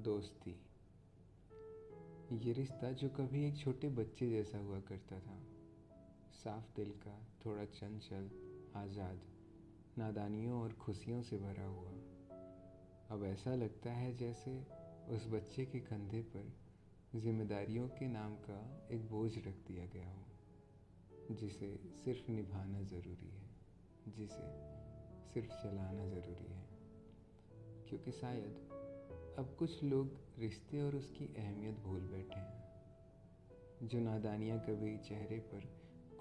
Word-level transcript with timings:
दोस्ती। 0.00 0.50
ये 2.46 2.52
रिश्ता 2.52 2.92
जो 2.92 3.08
कभी 3.08 3.48
एक 3.48 3.56
छोटे 3.56 3.88
बच्चे 3.88 4.30
जैसा 4.30 4.58
हुआ 4.58 4.80
करता 4.80 5.20
था। 5.20 5.38
साफ़ 6.32 6.76
दिल 6.76 6.90
का, 6.90 7.26
थोड़ा 7.46 7.64
चंचल, 7.64 8.30
आज़ाद, 8.76 9.20
नादानियों 9.98 10.62
और 10.62 10.72
खुशियों 10.72 11.22
से 11.22 11.38
भरा 11.38 11.66
हुआ। 11.66 11.90
अब 13.10 13.24
ऐसा 13.24 13.54
लगता 13.54 13.92
है 13.92 14.16
जैसे 14.16 14.66
उस 15.08 15.26
बच्चे 15.28 15.66
के 15.66 15.80
कंधे 15.80 16.22
पर 16.22 16.52
जिम्मेदारियों 17.16 17.88
के 17.88 18.08
नाम 18.08 18.34
का 18.34 18.88
एक 18.90 19.10
बोझ 19.10 19.38
रख 19.38 19.54
दिया 19.68 19.86
गया 19.86 20.10
हो, 20.10 20.26
जिसे 21.34 21.80
सिर्फ़ 22.04 22.30
निभाना 22.30 22.82
ज़रूरी 22.82 23.30
है, 23.30 23.50
जिसे 24.08 24.46
सिर्फ़ 25.34 25.50
चलाना 25.50 26.06
ज़रूरी 26.08 26.52
है। 26.52 26.68
क्योंकि 27.88 28.12
शायद 28.12 28.70
अब 29.40 29.56
कुछ 29.58 29.84
लोग 29.84 30.20
रिश्ते 30.38 30.82
और 30.82 30.96
उसकी 30.96 31.34
अहमियत 31.38 31.74
भूल 31.74 32.00
बैठे 32.00 32.40
हैं। 32.40 32.64
जो 33.82 34.00
नादानियाँ 34.00 34.58
कभी 34.58 34.98
चेहरे 34.98 35.38
पर 35.38 35.60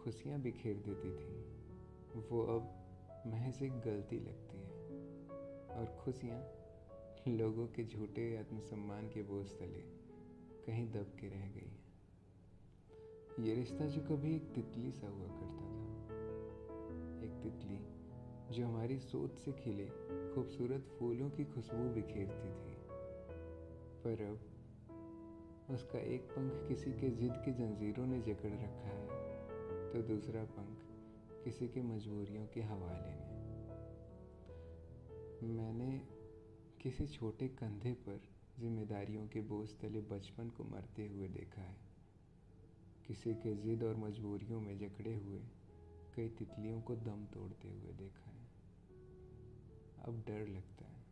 खुशियाँ 0.03 0.41
बिखेर 0.41 0.77
देती 0.77 1.11
थी, 1.11 1.35
वो 2.29 2.41
अब 2.41 2.61
महज 3.27 3.63
एक 3.63 3.71
गलती 3.71 4.19
लगती 4.19 4.57
है। 4.57 4.69
और 5.77 5.97
खुशियाँ 5.99 6.47
लोगों 7.27 7.67
के 7.67 7.85
झूठे 7.85 8.37
आत्मसम्मान 8.37 9.07
के 9.07 9.23
बोझ 9.23 9.47
तले 9.47 9.83
कहीं 10.65 10.91
दब 10.91 11.15
के 11.19 11.29
रह 11.29 11.47
गई 11.47 11.69
हैं। 11.69 11.85
ये 13.45 13.55
रिश्ता 13.55 13.85
जो 13.85 14.01
कभी 14.01 14.35
एक 14.35 14.53
तितली 14.53 14.91
सा 14.91 15.07
हुआ 15.07 15.27
करता 15.27 15.65
था, 15.65 15.99
एक 17.23 17.39
तितली 17.43 17.79
जो 18.55 18.67
हमारी 18.67 18.99
सोच 18.99 19.35
से 19.35 19.51
खिले 19.51 19.85
खूबसूरत 20.35 20.81
फूलों 20.99 21.29
की 21.29 21.45
खुशबू 21.45 21.89
बिखेरती 21.89 22.49
थी। 22.49 22.78
पर 23.99 24.21
अब 24.21 24.39
उसका 25.69 25.99
एक 25.99 26.21
पंख 26.31 26.53
किसी 26.67 26.91
के 26.91 27.09
जिद 27.09 27.33
की 27.45 27.51
जंजीरों 27.51 28.05
ने 28.07 28.19
जकड़ 28.21 28.53
रखा 28.53 28.89
है 28.89 29.05
तो 29.91 30.01
दूसरा 30.03 30.43
पंख 30.43 30.77
किसी 31.43 31.67
की 31.67 31.81
मजबूरियों 31.81 32.45
के 32.47 32.61
हवाले 32.61 33.13
ने। 33.15 33.37
मैंने 35.47 35.91
किसी 36.81 37.07
छोटे 37.07 37.47
कंधे 37.47 37.93
पर 38.07 38.21
जिम्मेदारियों 38.59 39.27
के 39.27 39.41
बोझ 39.41 39.67
तले 39.81 40.01
बचपन 40.01 40.49
को 40.49 40.63
मरते 40.63 41.07
हुए 41.07 41.27
देखा 41.27 41.61
है। 41.61 41.77
किसी 43.07 43.33
के 43.33 43.55
जिद 43.55 43.83
और 43.83 43.95
मजबूरियों 43.97 44.59
में 44.61 44.77
जकड़े 44.77 45.13
हुए 45.15 45.41
कई 46.15 46.29
तितलियों 46.29 46.81
को 46.81 46.95
दम 46.95 47.25
तोड़ते 47.25 47.69
हुए 47.69 47.93
देखा 47.93 48.31
है। 48.31 48.47
अब 50.05 50.23
डर 50.27 50.47
लगता 50.47 50.85
है, 50.85 51.03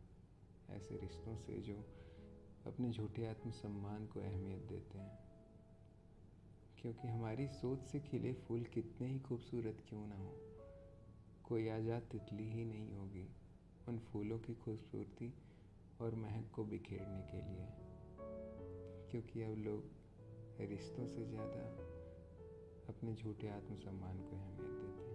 ऐसे 0.70 0.96
रिश्तों 0.96 1.36
से 1.36 1.58
जो 1.62 1.76
अपने 2.68 2.90
झूठे 2.90 3.26
आत्मसम्मान 3.26 4.06
को 4.06 4.20
अहमियत 4.20 4.62
देते 4.62 4.98
हैं। 4.98 5.18
क्योंकि 6.78 7.08
हमारी 7.08 7.46
सोच 7.48 7.78
से 7.82 8.00
खिले 8.00 8.32
फूल 8.32 8.62
कितने 8.64 9.08
ही 9.08 9.18
खूबसूरत 9.18 9.82
क्यों 9.88 10.06
ना 10.06 10.14
हो। 10.14 10.34
कोई 11.44 11.68
आज़ाद 11.68 12.02
तितली 12.02 12.48
ही 12.50 12.64
नहीं 12.64 12.92
होगी 12.94 13.26
उन 13.88 13.98
फूलों 13.98 14.38
की 14.38 14.54
खूबसूरती 14.54 15.32
और 16.00 16.14
महक 16.14 16.50
को 16.54 16.64
बिखेरने 16.64 17.22
के 17.22 17.42
लिए। 17.42 17.66
क्योंकि 19.10 19.42
अब 19.42 19.58
लोग 19.58 19.90
रिश्तों 20.60 21.06
से 21.06 21.24
ज़्यादा 21.24 21.62
अपने 22.88 23.14
झूठे 23.14 23.48
आत्मसम्मान 23.48 24.18
को 24.18 24.36
अहमियत 24.36 24.70
देते 24.70 25.02
हैं। 25.02 25.07